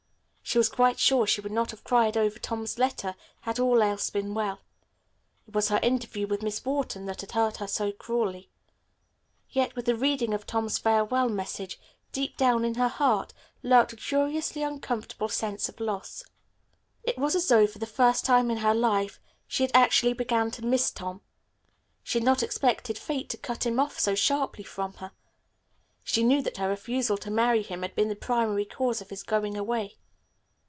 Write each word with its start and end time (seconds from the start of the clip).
She 0.43 0.57
was 0.57 0.67
quite 0.67 0.99
sure 0.99 1.25
she 1.25 1.39
would 1.39 1.53
not 1.53 1.71
have 1.71 1.85
cried 1.85 2.17
over 2.17 2.37
Tom's 2.37 2.77
letter 2.77 3.15
had 3.43 3.57
all 3.57 3.81
else 3.81 4.09
been 4.09 4.33
well. 4.33 4.59
It 5.47 5.55
was 5.55 5.69
her 5.69 5.79
interview 5.81 6.27
with 6.27 6.43
Miss 6.43 6.65
Wharton 6.65 7.05
that 7.05 7.21
had 7.21 7.31
hurt 7.31 7.55
her 7.57 7.67
so 7.67 7.93
cruelly. 7.93 8.49
Yet, 9.49 9.77
with 9.77 9.85
the 9.85 9.95
reading 9.95 10.33
of 10.33 10.45
Tom's 10.45 10.77
farewell 10.77 11.29
message, 11.29 11.79
deep 12.11 12.35
down 12.35 12.65
in 12.65 12.75
her 12.75 12.89
heart 12.89 13.31
lurked 13.63 13.93
a 13.93 13.95
curiously 13.95 14.61
uncomfortable 14.61 15.29
sense 15.29 15.69
of 15.69 15.79
loss. 15.79 16.21
It 17.03 17.17
was 17.17 17.33
as 17.33 17.47
though 17.47 17.65
for 17.65 17.79
the 17.79 17.85
first 17.85 18.25
time 18.25 18.51
in 18.51 18.57
her 18.57 18.75
life 18.75 19.21
she 19.47 19.63
had 19.63 19.71
actually 19.73 20.11
began 20.11 20.51
to 20.51 20.65
miss 20.65 20.91
Tom. 20.91 21.21
She 22.03 22.19
had 22.19 22.25
not 22.25 22.43
expected 22.43 22.97
fate 22.97 23.29
to 23.29 23.37
cut 23.37 23.65
him 23.65 23.79
off 23.79 23.97
so 23.99 24.15
sharply 24.15 24.65
from 24.65 24.95
her. 24.95 25.13
She 26.03 26.23
knew 26.23 26.41
that 26.41 26.57
her 26.57 26.67
refusal 26.67 27.15
to 27.19 27.31
marry 27.31 27.61
him 27.61 27.83
had 27.83 27.95
been 27.95 28.09
the 28.09 28.17
primary 28.17 28.65
cause 28.65 28.99
of 28.99 29.11
his 29.11 29.23
going 29.23 29.55
away. 29.55 29.95